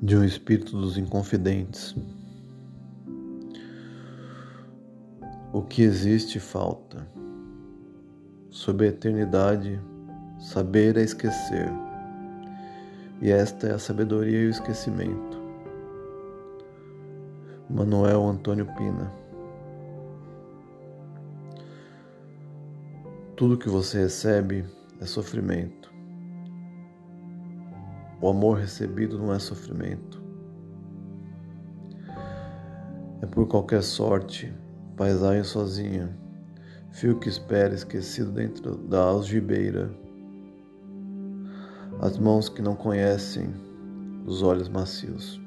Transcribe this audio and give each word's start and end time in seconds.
de 0.00 0.16
um 0.16 0.24
espírito 0.24 0.78
dos 0.78 0.96
inconfidentes. 0.96 1.94
O 5.52 5.62
que 5.62 5.82
existe 5.82 6.38
falta. 6.38 7.06
Sob 8.50 8.84
a 8.84 8.88
eternidade, 8.88 9.80
saber 10.38 10.96
é 10.96 11.02
esquecer, 11.02 11.68
e 13.20 13.30
esta 13.30 13.68
é 13.68 13.72
a 13.74 13.78
sabedoria 13.78 14.40
e 14.40 14.46
o 14.46 14.50
esquecimento. 14.50 15.38
Manuel 17.68 18.26
Antônio 18.26 18.66
Pina 18.74 19.12
Tudo 23.38 23.56
que 23.56 23.68
você 23.68 23.98
recebe 23.98 24.64
é 25.00 25.06
sofrimento. 25.06 25.92
O 28.20 28.28
amor 28.28 28.58
recebido 28.58 29.18
não 29.18 29.32
é 29.32 29.38
sofrimento. 29.38 30.22
É 33.20 33.26
por 33.26 33.46
qualquer 33.46 33.82
sorte, 33.82 34.52
paisagem 34.96 35.44
sozinha, 35.44 36.16
fio 36.90 37.18
que 37.18 37.28
espera 37.28 37.74
esquecido 37.74 38.30
dentro 38.32 38.76
da 38.76 39.00
algibeira, 39.00 39.90
as 42.00 42.16
mãos 42.18 42.48
que 42.48 42.62
não 42.62 42.74
conhecem, 42.74 43.52
os 44.26 44.42
olhos 44.42 44.68
macios. 44.68 45.40